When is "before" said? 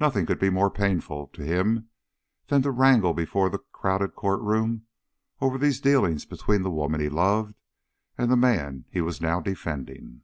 3.14-3.48